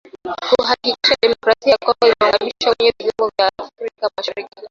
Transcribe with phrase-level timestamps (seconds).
[0.49, 4.59] kuhakikisha Demokrasia ya Kongo inaunganishwa kwenye vyombo vya Afrika mashariki